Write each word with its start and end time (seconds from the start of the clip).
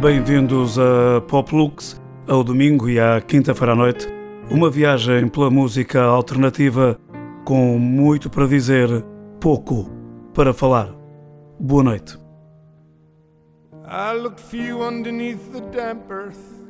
Bem-vindos 0.00 0.78
a 0.78 1.20
Poplux, 1.22 2.00
ao 2.28 2.44
domingo 2.44 2.88
e 2.88 3.00
à 3.00 3.20
quinta-feira 3.20 3.72
à 3.72 3.74
noite. 3.74 4.06
Uma 4.48 4.70
viagem 4.70 5.26
pela 5.26 5.50
música 5.50 6.00
alternativa 6.00 6.96
com 7.44 7.76
muito 7.80 8.30
para 8.30 8.46
dizer, 8.46 8.88
pouco 9.40 9.90
para 10.32 10.54
falar. 10.54 10.94
Boa 11.58 11.82
noite. 11.82 12.16
I 13.84 14.16
look 14.16 14.38
for 14.38 14.60
you 14.60 14.84
underneath 14.84 15.50
the 15.50 15.62
damp 15.76 16.08
earth. 16.12 16.62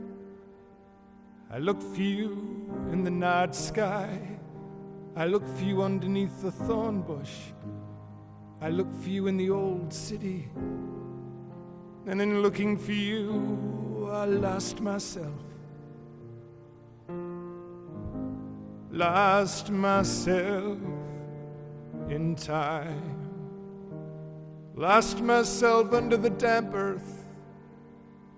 I 1.55 1.59
look 1.59 1.83
for 1.83 2.01
you 2.01 2.67
in 2.95 3.05
the 3.05 3.11
night 3.11 3.55
sky. 3.55 4.09
I 5.15 5.27
look 5.27 5.47
for 5.47 5.67
you 5.67 5.83
underneath 5.83 6.33
the 6.41 6.51
thorn 6.51 7.03
bush. 7.03 7.53
I 8.63 8.71
look 8.71 8.91
for 9.03 9.11
you 9.11 9.29
in 9.29 9.37
the 9.37 9.51
old 9.51 9.93
city. 9.93 10.49
And 12.09 12.23
in 12.23 12.41
looking 12.41 12.79
for 12.79 12.93
you, 12.93 14.09
I 14.11 14.25
lost 14.25 14.81
myself. 14.81 15.43
Lost 18.91 19.69
myself 19.69 20.79
in 22.09 22.35
time. 22.35 23.29
Lost 24.75 25.21
myself 25.21 25.93
under 25.93 26.17
the 26.17 26.31
damp 26.31 26.73
earth. 26.73 27.27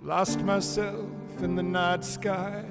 Lost 0.02 0.40
myself 0.40 1.06
in 1.40 1.54
the 1.54 1.62
night 1.62 2.04
sky. 2.04 2.64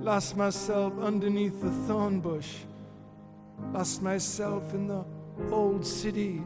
Lost 0.00 0.36
myself 0.36 0.96
underneath 1.00 1.60
the 1.60 1.72
thorn 1.88 2.20
bush. 2.20 2.58
Lost 3.72 4.00
myself 4.00 4.74
in 4.74 4.86
the 4.86 5.04
old 5.50 5.84
city. 5.84 6.40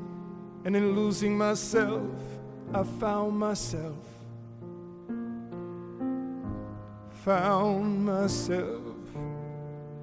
And 0.64 0.74
in 0.74 0.96
losing 0.96 1.36
myself, 1.36 2.37
I 2.74 2.82
found 2.82 3.38
myself. 3.38 3.96
Found 7.24 8.04
myself 8.04 8.94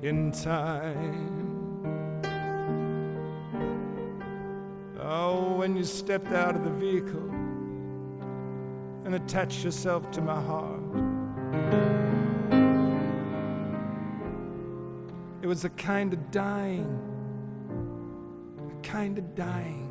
in 0.02 0.31
time. 0.31 1.44
Oh, 5.00 5.53
when 5.53 5.76
you 5.76 5.84
stepped 5.84 6.31
out 6.31 6.56
of 6.56 6.64
the 6.64 6.72
vehicle 6.72 7.30
and 9.06 9.14
attached 9.14 9.64
yourself 9.64 10.09
to 10.12 10.22
my 10.22 10.42
heart. 10.42 10.82
It 15.44 15.47
was 15.47 15.64
a 15.64 15.70
kind 15.70 16.12
of 16.12 16.32
dying, 16.32 17.00
a 18.68 18.82
kind 18.82 19.20
of 19.20 19.36
dying, 19.36 19.84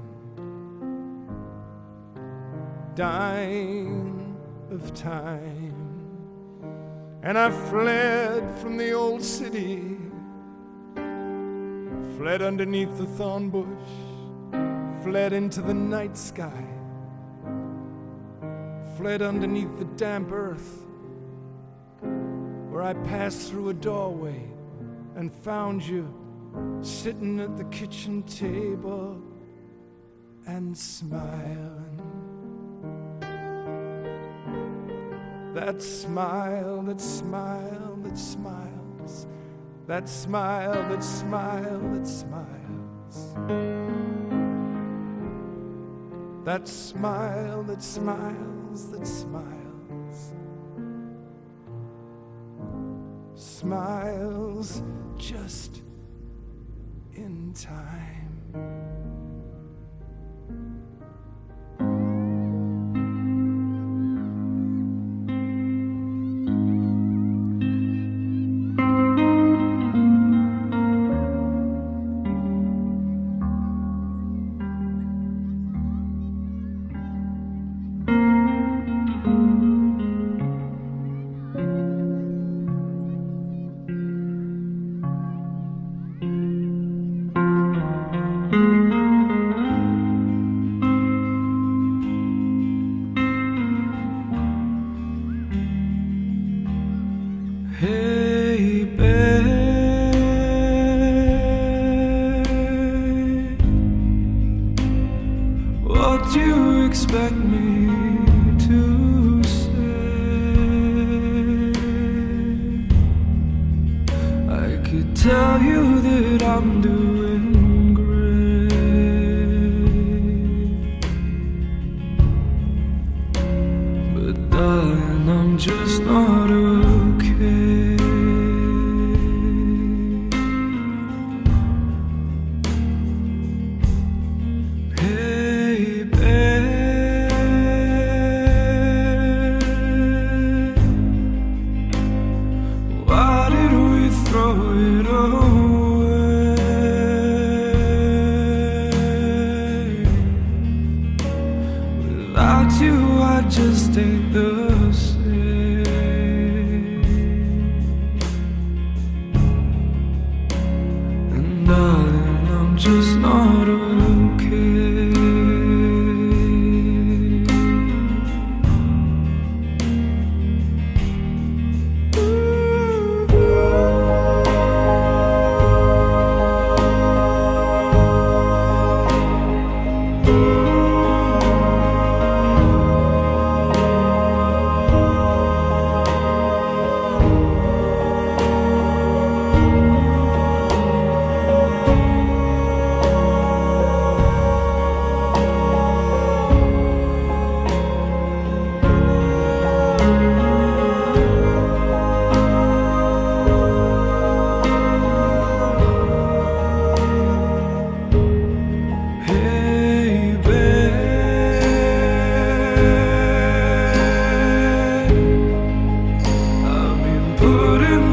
dying 2.94 4.37
of 4.71 4.94
time. 4.94 5.75
And 7.22 7.38
I 7.38 7.50
fled 7.50 8.59
from 8.59 8.77
the 8.77 8.93
old 8.93 9.22
city, 9.22 9.97
fled 12.16 12.43
underneath 12.43 12.97
the 12.99 13.06
thorn 13.06 13.50
bush 13.50 13.69
fled 15.05 15.34
into 15.34 15.60
the 15.60 15.75
night 15.75 16.16
sky, 16.16 16.65
fled 18.97 19.21
underneath 19.21 19.78
the 19.78 19.84
damp 19.97 20.32
earth, 20.32 20.87
where 22.00 22.82
I 22.82 22.94
passed 22.94 23.50
through 23.50 23.69
a 23.69 23.75
doorway 23.75 24.49
and 25.15 25.31
found 25.31 25.82
you 25.82 26.09
sitting 26.81 27.38
at 27.38 27.55
the 27.59 27.65
kitchen 27.65 28.22
table 28.22 29.21
and 30.47 30.76
smiling. 30.76 31.94
That 35.54 35.81
smile, 35.81 36.82
that 36.82 37.00
smile, 37.00 37.97
that 38.03 38.19
smiles, 38.19 39.26
that 39.87 40.09
smile, 40.09 40.88
that 40.88 41.04
smile, 41.04 41.81
that 41.92 42.06
smiles. 42.09 43.34
That 46.44 46.69
smile 46.69 47.62
that 47.62 47.82
smiles, 47.82 48.91
that 48.91 49.06
smiles, 49.06 50.32
smiles 53.34 54.82
just 55.16 55.82
in 57.14 57.53
time. 57.54 58.24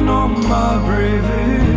on 0.10 0.48
my 0.48 0.78
bravery 0.86 1.71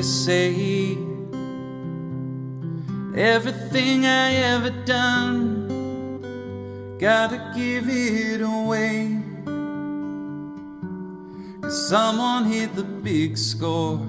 they 0.00 0.06
say. 0.06 0.96
Everything 3.14 4.06
I 4.06 4.32
ever 4.52 4.70
done, 4.86 5.68
gotta 6.98 7.52
give 7.54 7.84
it 7.86 8.40
away. 8.40 9.18
Cause 11.60 11.88
someone 11.88 12.44
hit 12.46 12.74
the 12.74 12.84
big 12.84 13.36
score. 13.36 14.00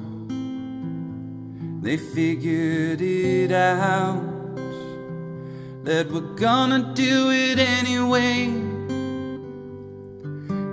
They 1.81 1.98
figured 1.98 3.01
it 3.01 3.51
out 3.51 4.24
that 5.83 6.10
we're 6.10 6.36
gonna 6.48 6.93
do 6.93 7.31
it 7.31 7.60
anyway 7.60 8.45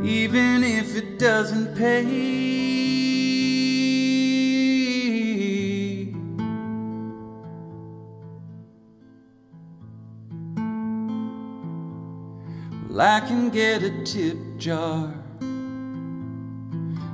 even 0.05 0.63
if 0.63 0.97
it 0.97 1.19
doesn't 1.19 1.75
pay. 1.77 2.48
Well, 12.99 13.07
I 13.07 13.21
can 13.21 13.51
get 13.51 13.85
a 13.85 14.03
tip 14.03 14.37
jar, 14.57 15.15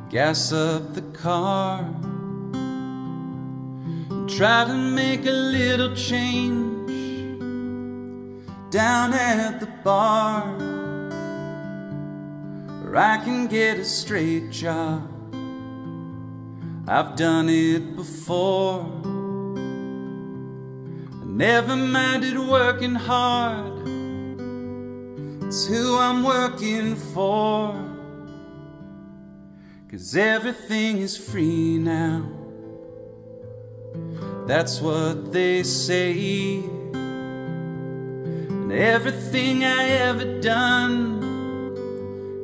gas 0.08 0.50
up 0.50 0.94
the 0.94 1.02
car, 1.12 1.84
try 4.26 4.64
to 4.64 4.72
make 4.72 5.26
a 5.26 5.30
little 5.30 5.94
change 5.94 6.88
down 8.70 9.12
at 9.12 9.60
the 9.60 9.66
bar 9.84 10.56
or 12.82 12.96
I 12.96 13.18
can 13.22 13.46
get 13.46 13.78
a 13.78 13.84
straight 13.84 14.50
job. 14.50 15.06
I've 16.88 17.14
done 17.14 17.50
it 17.50 17.94
before. 17.94 18.86
I 21.20 21.26
never 21.26 21.76
minded 21.76 22.38
working 22.38 22.94
hard. 22.94 23.93
It's 25.46 25.66
who 25.66 25.98
I'm 25.98 26.24
working 26.24 26.96
for. 26.96 27.74
Cause 29.90 30.16
everything 30.16 30.98
is 30.98 31.16
free 31.16 31.76
now. 31.78 32.26
That's 34.46 34.80
what 34.80 35.32
they 35.32 35.62
say. 35.62 36.62
And 38.54 38.72
everything 38.72 39.64
I 39.64 39.84
ever 40.08 40.40
done 40.40 41.20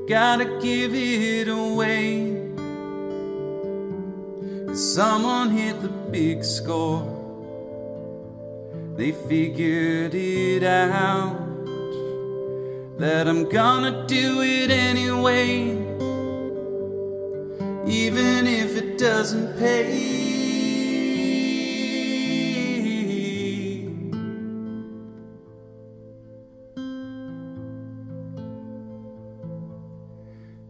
gotta 0.07 0.45
give 0.61 0.95
it 0.95 1.49
away. 1.49 2.37
Cause 4.67 4.95
Someone 4.95 5.51
hit 5.51 5.81
the 5.81 5.89
big 5.89 6.45
score. 6.45 7.17
They 8.97 9.13
figured 9.13 10.15
it 10.15 10.63
out 10.63 11.50
that 13.01 13.27
I'm 13.27 13.49
gonna 13.49 14.07
do 14.07 14.43
it 14.43 14.71
anyway, 14.71 15.71
even 17.87 18.47
if 18.47 18.77
it 18.77 18.99
doesn't 18.99 19.59
pay. 19.59 20.19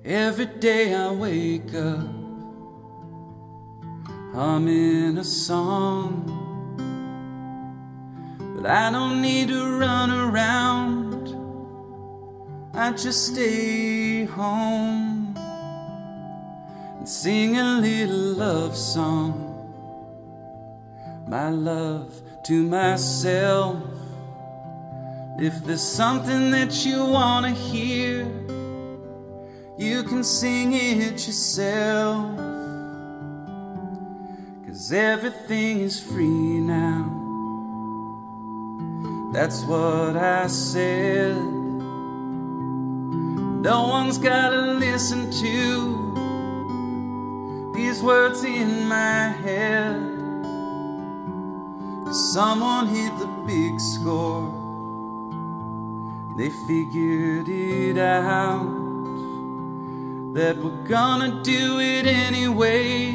Every 0.04 0.46
day 0.46 0.94
I 0.94 1.10
wake 1.10 1.74
up, 1.74 2.06
humming 4.32 5.18
a 5.18 5.24
song. 5.24 6.26
But 8.54 8.66
I 8.70 8.90
don't 8.92 9.20
need 9.20 9.48
to 9.48 9.78
run 9.78 10.10
around, 10.12 10.99
I 12.80 12.92
just 12.92 13.34
stay 13.34 14.24
home 14.24 15.36
and 15.36 17.06
sing 17.06 17.58
a 17.58 17.78
little 17.78 18.32
love 18.38 18.74
song. 18.74 19.68
My 21.28 21.50
love 21.50 22.22
to 22.44 22.62
myself. 22.62 23.82
If 25.38 25.62
there's 25.62 25.82
something 25.82 26.50
that 26.52 26.86
you 26.86 27.04
want 27.04 27.44
to 27.44 27.52
hear, 27.52 28.24
you 29.76 30.02
can 30.02 30.24
sing 30.24 30.72
it 30.72 31.26
yourself. 31.26 32.34
Cause 34.66 34.90
everything 34.90 35.80
is 35.80 36.00
free 36.00 36.60
now. 36.60 37.04
That's 39.34 39.64
what 39.64 40.16
I 40.16 40.46
said. 40.46 41.59
No 43.60 43.86
one's 43.88 44.16
gotta 44.16 44.72
listen 44.72 45.30
to 45.32 46.10
these 47.74 48.02
words 48.02 48.42
in 48.42 48.88
my 48.88 49.28
head. 49.44 50.00
Someone 52.10 52.86
hit 52.86 53.18
the 53.18 53.28
big 53.46 53.78
score. 53.78 54.50
They 56.38 56.48
figured 56.48 57.50
it 57.50 57.98
out 57.98 58.64
that 60.32 60.56
we're 60.56 60.84
gonna 60.88 61.42
do 61.42 61.80
it 61.80 62.06
anyway, 62.06 63.08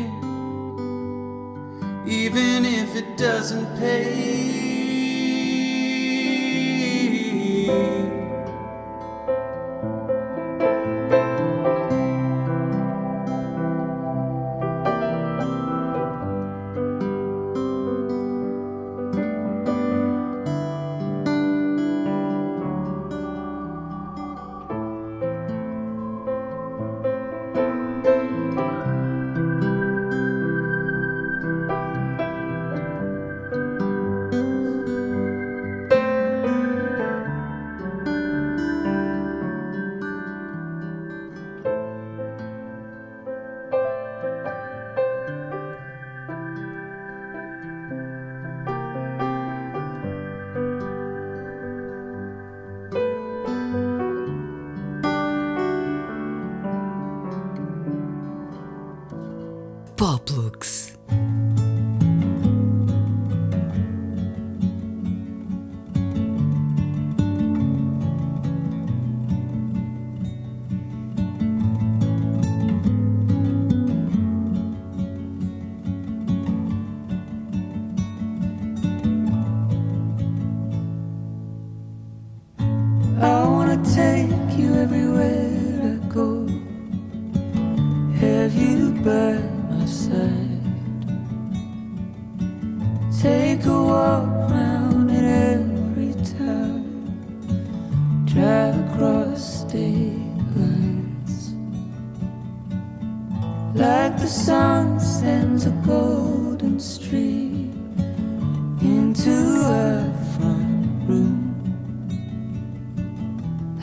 even 2.06 2.66
if 2.66 2.96
it 2.96 3.18
doesn't 3.18 3.80
pay. 3.80 4.65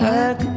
Take 0.03 0.53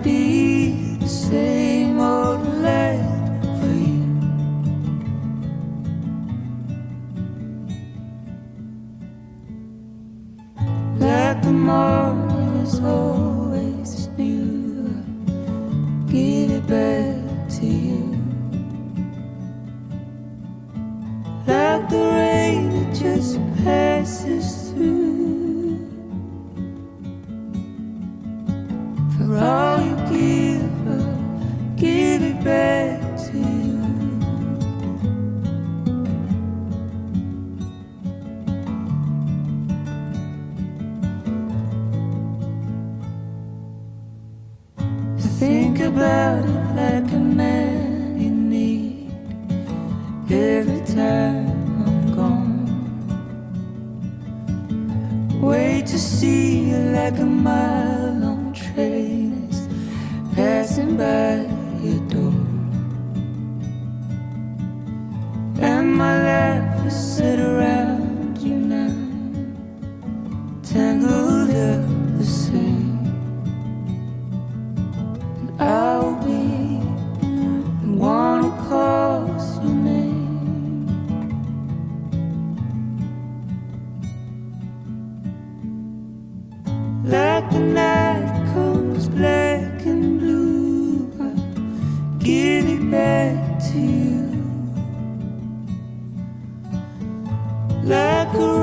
my 97.85 98.25
time. 98.33 98.54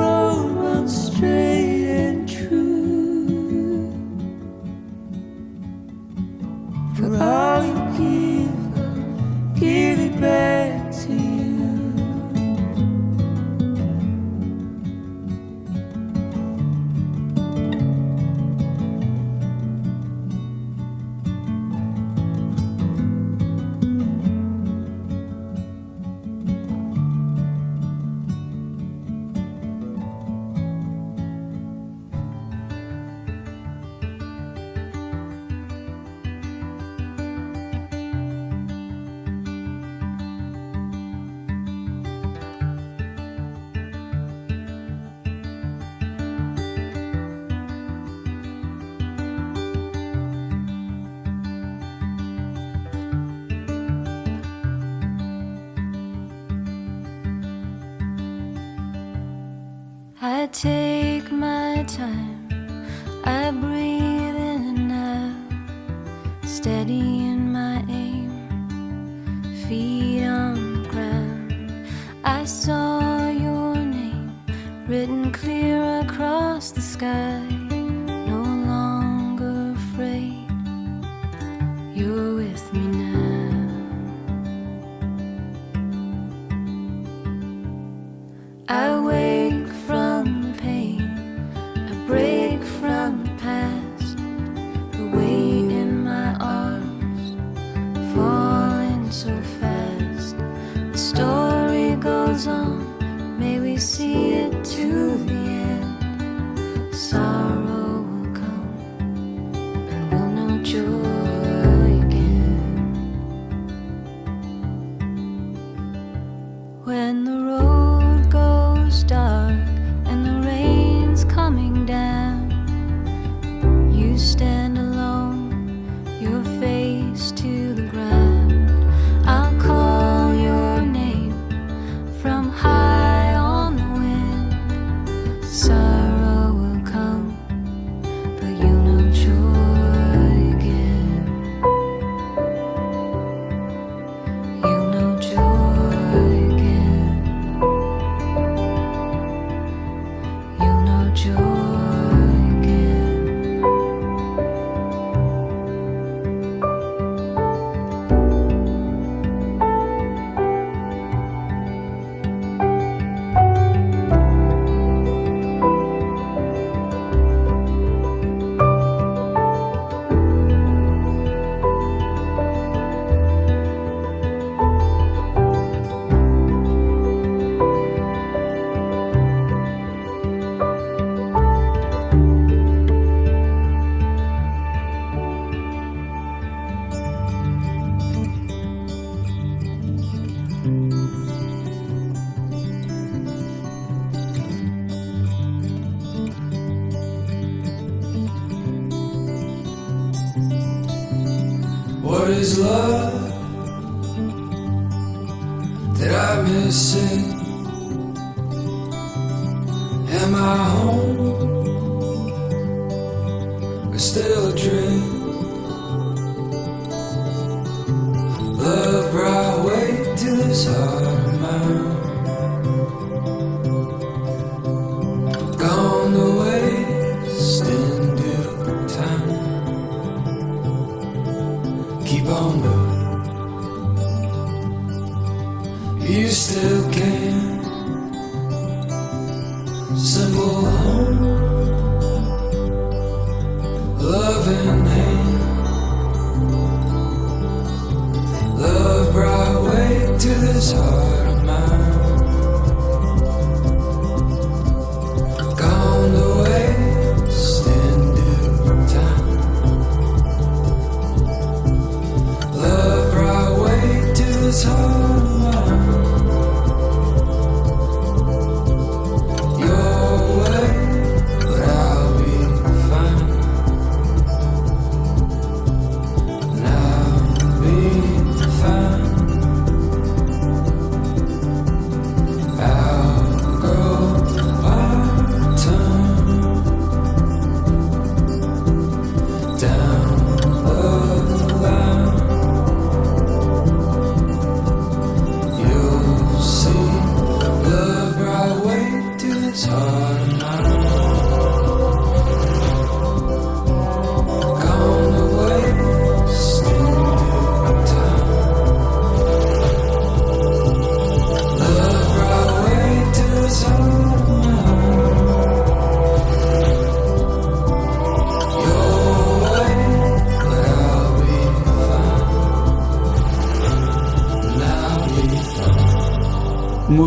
What 202.02 202.30
is 202.30 202.58
love? 202.58 203.01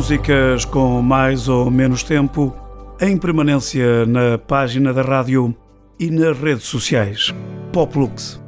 Músicas 0.06 0.66
com 0.66 1.02
mais 1.02 1.48
ou 1.48 1.72
menos 1.72 2.04
tempo 2.04 2.56
em 3.02 3.18
permanência 3.18 4.06
na 4.06 4.38
página 4.38 4.94
da 4.94 5.02
rádio 5.02 5.56
e 6.00 6.12
nas 6.12 6.38
redes 6.38 6.66
sociais. 6.66 7.34
Poplux. 7.74 8.40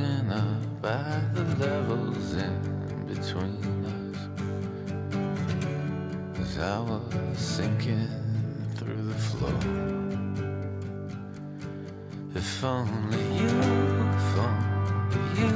broken 0.00 0.32
up 0.32 0.82
by 0.82 1.20
the 1.34 1.44
levels 1.56 2.34
in 2.34 3.06
between 3.06 3.84
us 3.84 4.18
As 6.40 6.58
I 6.58 6.80
was 6.80 7.38
sinking 7.38 8.08
through 8.76 9.02
the 9.02 9.14
floor 9.14 9.60
If 12.34 12.64
only 12.64 13.18
you, 13.38 13.48
if 14.18 14.38
only 14.38 15.22
you 15.38 15.50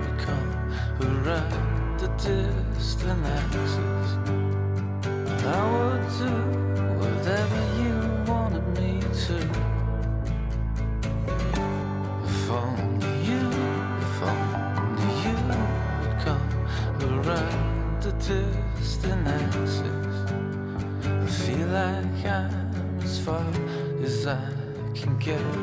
would 0.00 0.18
come 0.18 0.50
Around 1.00 2.00
the 2.00 2.08
distant 2.16 3.26
axis 3.26 3.74
I 5.42 5.60
would 5.72 6.04
too. 6.18 6.59
together. 25.30 25.59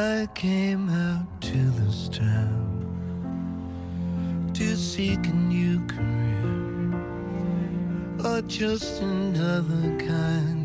I 0.00 0.26
came 0.34 0.88
out 0.88 1.42
to 1.42 1.58
this 1.72 2.08
town 2.08 2.88
to 4.54 4.74
seek 4.74 5.26
a 5.26 5.32
new 5.32 5.86
career 5.86 6.94
or 8.24 8.40
just 8.42 9.02
another 9.02 9.98
kind. 9.98 10.59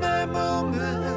my 0.00 0.24
moment. 0.26 1.07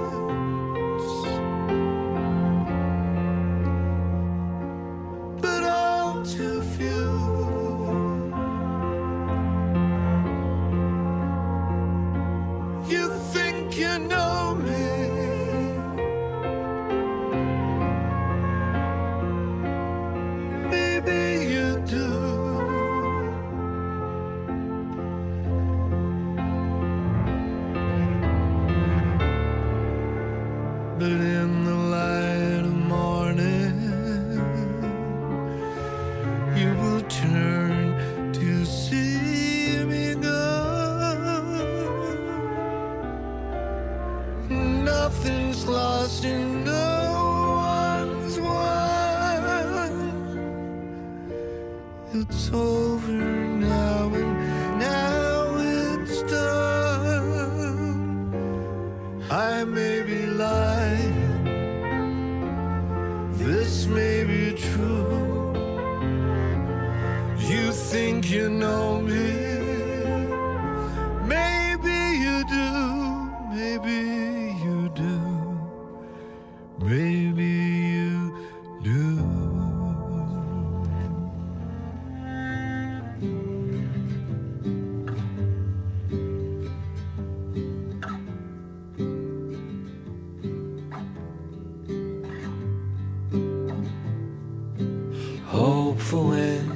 Hopeful 95.51 96.29
wind 96.29 96.71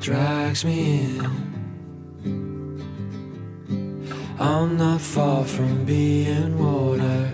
drags 0.00 0.64
me 0.64 1.02
in. 1.02 1.20
I'm 4.38 4.78
not 4.78 5.02
far 5.02 5.44
from 5.44 5.84
being 5.84 6.58
water. 6.58 7.30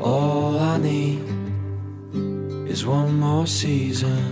All 0.00 0.60
I 0.60 0.76
need 0.78 1.24
is 2.70 2.86
one 2.86 3.18
more 3.18 3.48
season 3.48 4.22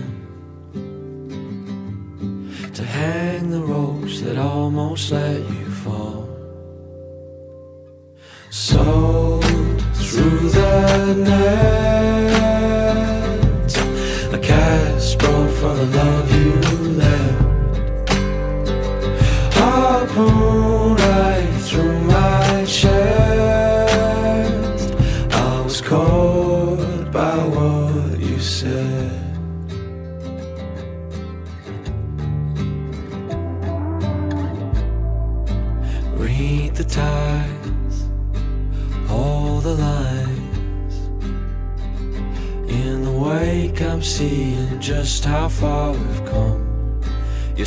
to 2.73 2.83
hang 2.85 3.49
the 3.49 3.59
ropes 3.59 4.21
that 4.21 4.37
almost 4.37 5.11
let 5.11 5.41
you 5.41 5.65
fall. 5.83 6.29
So 8.49 9.41
through 9.93 10.49
the 10.51 11.15
net. 11.15 12.54
for 15.65 15.73
the 15.73 15.85
love 15.97 16.34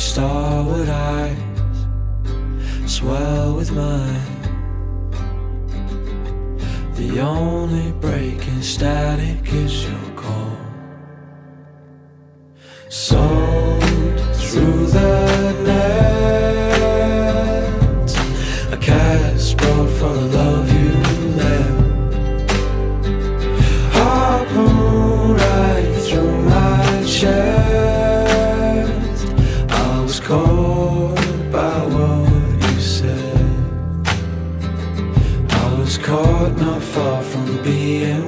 Starved 0.09 0.89
eyes 0.89 1.37
swell 2.87 3.53
with 3.53 3.71
mine. 3.71 4.41
The 6.95 7.19
only 7.19 7.91
break 7.91 8.47
in 8.47 8.63
static 8.63 9.53
is 9.53 9.83
your. 9.83 9.98
far 36.81 37.21
from 37.23 37.61
being 37.63 38.18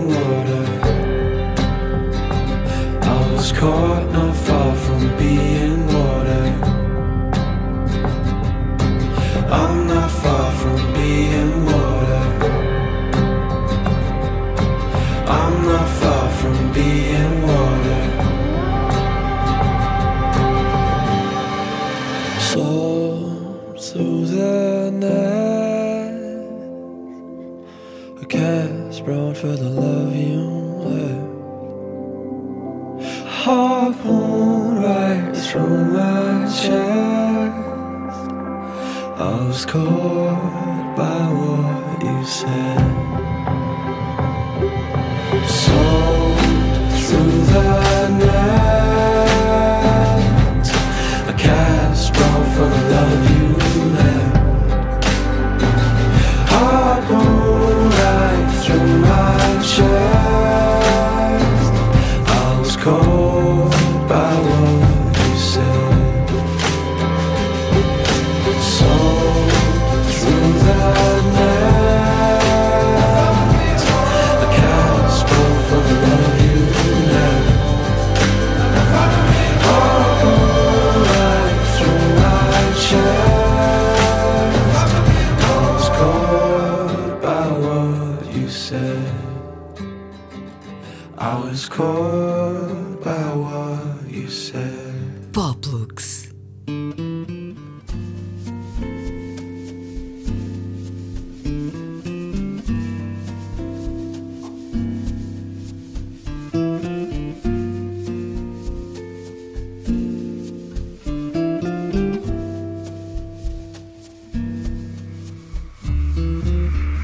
Poplux. 95.33 96.27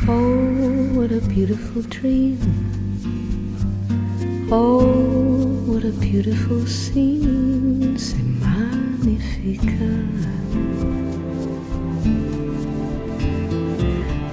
Oh, 0.09 0.89
what 0.93 1.11
a 1.11 1.19
beautiful 1.27 1.81
dream 1.83 2.76
beautiful 6.27 6.67
scenes 6.67 8.09
se 8.09 8.17
magnifica. 8.41 9.87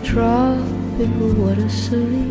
Tropical 0.03 1.35
water 1.39 1.71
serene. 1.71 2.24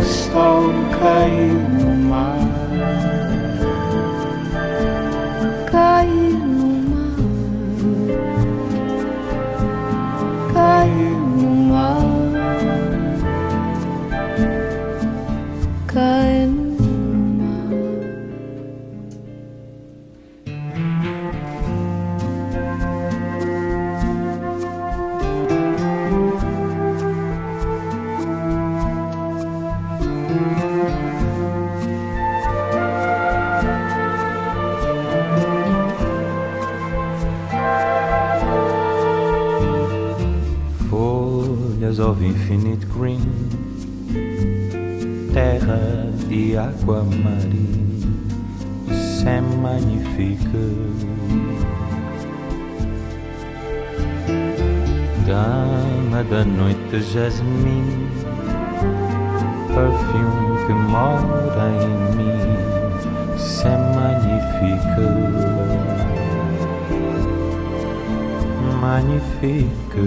estão 0.00 0.72
caindo. 0.98 1.95
noite 56.46 56.78
de 56.90 57.00
jasmim, 57.02 58.08
perfume 59.68 60.66
que 60.66 60.72
mora 60.72 61.68
em 61.82 61.96
mim, 62.16 62.40
se 63.36 63.68
magnífico, 63.94 65.06
magnífico. 68.80 70.04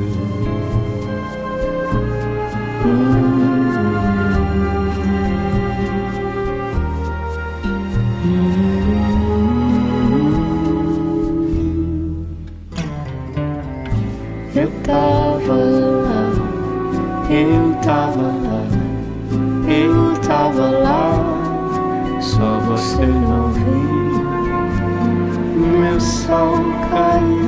so 26.09 26.57
good. 26.89 27.38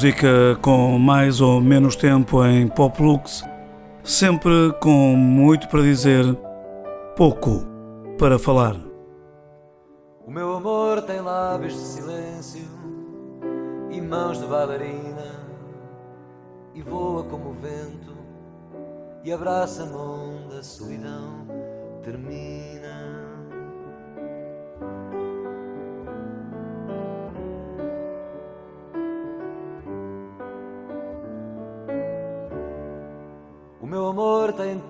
música 0.00 0.56
com 0.62 0.98
mais 0.98 1.42
ou 1.42 1.60
menos 1.60 1.94
tempo 1.94 2.42
em 2.42 2.66
pop 2.66 3.02
lux, 3.02 3.44
sempre 4.02 4.72
com 4.80 5.14
muito 5.14 5.68
para 5.68 5.82
dizer, 5.82 6.24
pouco 7.14 7.66
para 8.18 8.38
falar. 8.38 8.76
O 10.26 10.30
meu 10.30 10.54
amor 10.54 11.02
tem 11.02 11.20
lábios 11.20 11.74
de 11.74 11.80
silêncio 11.80 12.66
e 13.90 14.00
mãos 14.00 14.40
de 14.40 14.46
bailarina, 14.46 15.44
e 16.74 16.80
voa 16.80 17.22
como 17.24 17.50
o 17.50 17.52
vento 17.52 18.16
e 19.22 19.30
abraça 19.30 19.82
a 19.82 19.86
mão 19.86 20.48
da 20.48 20.62
solidão. 20.62 21.46
Termina. 22.02 22.79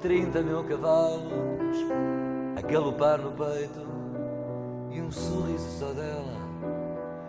30 0.01 0.41
mil 0.43 0.65
cavalos 0.65 1.77
a 2.57 2.63
galopar 2.63 3.19
no 3.19 3.33
peito 3.33 3.87
e 4.91 5.01
um 5.01 5.13
sorriso 5.13 5.79
só 5.79 5.93
dela 5.93 6.41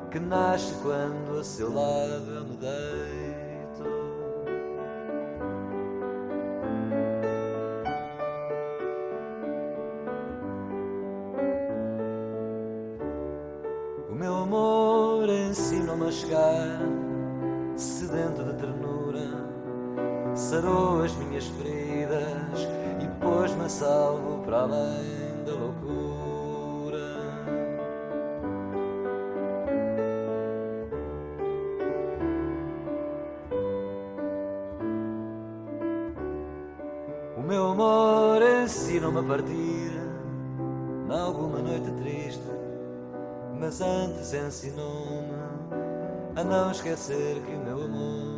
que 0.10 0.20
nasce 0.20 0.74
quando 0.82 1.40
a 1.40 1.44
seu 1.44 1.74
lado 1.74 2.32
eu 2.34 2.46
me 2.46 2.56
dei. 2.58 3.21
uma 39.22 39.36
partida, 39.36 40.02
alguma 41.10 41.60
noite 41.60 41.92
triste, 42.02 42.42
mas 43.60 43.80
antes 43.80 44.34
ensinou-me 44.34 45.32
a 46.36 46.44
não 46.44 46.72
esquecer 46.72 47.40
que 47.46 47.54
o 47.54 47.60
meu 47.60 47.84
amor. 47.84 48.31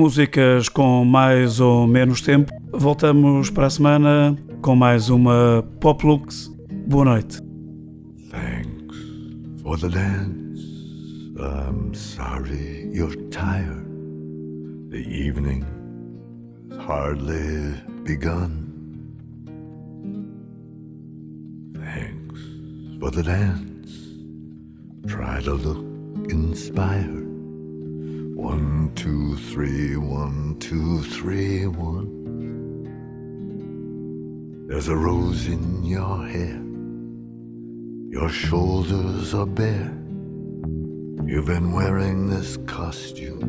Músicas 0.00 0.66
com 0.70 1.04
mais 1.04 1.60
ou 1.60 1.86
menos 1.86 2.22
tempo. 2.22 2.50
Voltamos 2.72 3.50
para 3.50 3.66
a 3.66 3.70
semana 3.70 4.34
com 4.62 4.74
mais 4.74 5.10
uma 5.10 5.62
Pop 5.78 6.06
Lux. 6.06 6.50
Boa 6.88 7.04
noite. 7.04 7.38
Thanks 8.30 8.96
for 9.62 9.78
the 9.78 9.90
dance. 9.90 10.62
I'm 11.38 11.92
sorry 11.92 12.88
you're 12.94 13.14
tired. 13.28 13.84
The 14.88 15.06
evening 15.06 15.66
hardly 16.78 17.74
begun. 18.02 18.70
Thanks 21.74 22.40
for 22.98 23.10
the 23.10 23.22
dance. 23.22 23.92
Try 25.06 25.42
to 25.42 25.52
look 25.52 25.84
inspired. 26.30 27.29
One, 28.40 28.90
two, 28.94 29.36
three, 29.36 29.98
one, 29.98 30.56
two, 30.60 31.02
three, 31.02 31.66
one. 31.66 32.08
There's 34.66 34.88
a 34.88 34.96
rose 34.96 35.46
in 35.46 35.84
your 35.84 36.26
hair. 36.26 36.58
Your 38.08 38.30
shoulders 38.30 39.34
are 39.34 39.44
bare. 39.44 39.92
You've 41.26 41.44
been 41.44 41.72
wearing 41.72 42.30
this 42.30 42.56
costume 42.64 43.42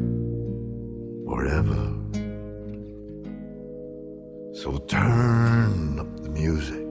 forever. 1.25 1.93
So 4.53 4.77
turn 4.89 5.99
up 6.01 6.21
the 6.21 6.29
music, 6.29 6.85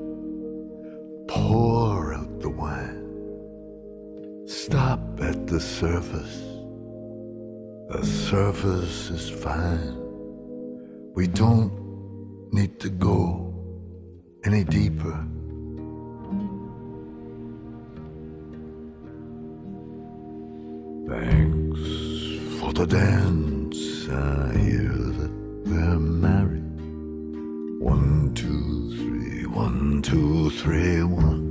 pour 1.28 2.14
out 2.14 2.40
the 2.40 2.48
wine, 2.48 4.46
stop 4.46 5.20
at 5.20 5.46
the 5.46 5.60
surface. 5.60 6.49
The 7.90 8.06
surface 8.06 9.10
is 9.10 9.28
fine. 9.28 9.96
We 11.16 11.26
don't 11.26 11.72
need 12.52 12.78
to 12.78 12.88
go 12.88 13.52
any 14.44 14.62
deeper. 14.62 15.26
Thanks 21.08 21.80
for 22.60 22.72
the 22.72 22.86
dance. 22.86 24.08
I 24.08 24.56
hear 24.56 24.94
that 25.18 25.32
we're 25.66 25.98
married. 25.98 26.62
One, 27.82 28.32
two, 28.36 28.94
three, 28.98 29.46
one, 29.46 30.00
two, 30.02 30.50
three, 30.50 31.02
one. 31.02 31.49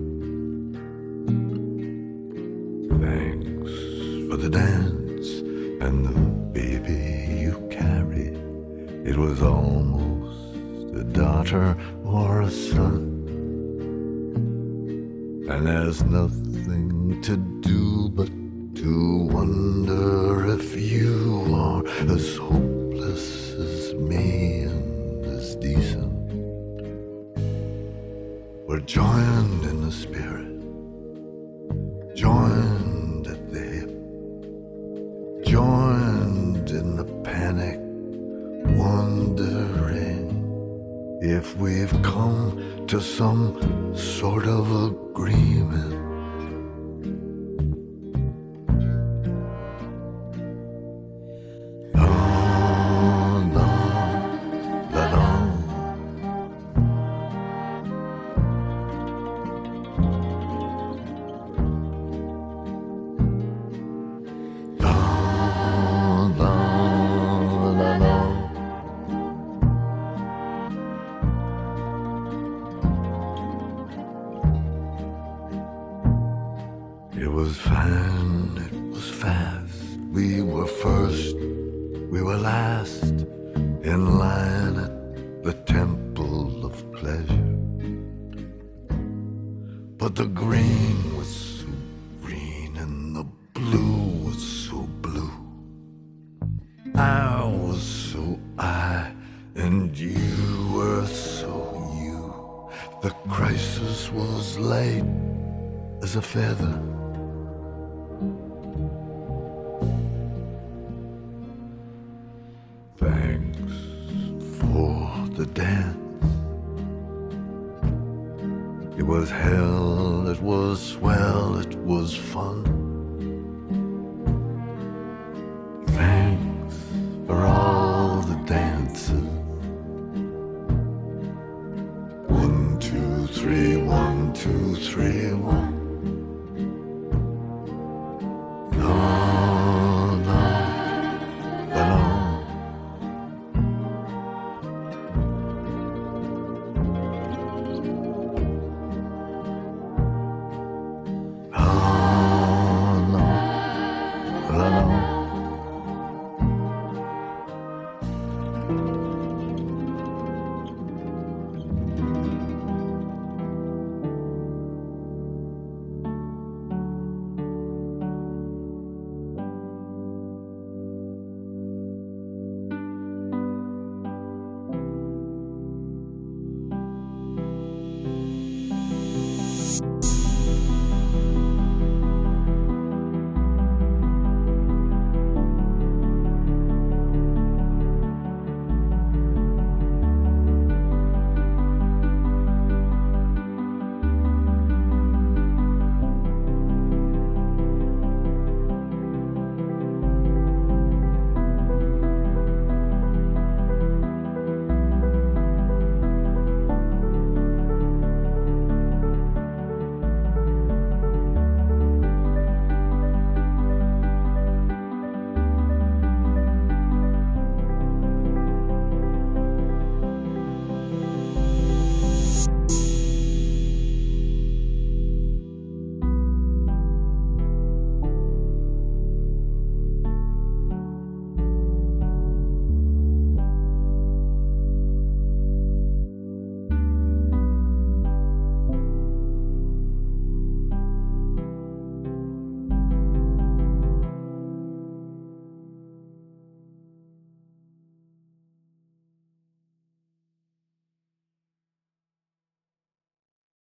Nothing 16.05 17.21
to 17.21 17.48